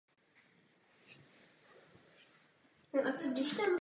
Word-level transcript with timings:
Byla 2.93 3.11
to 3.11 3.17
zábava. 3.17 3.61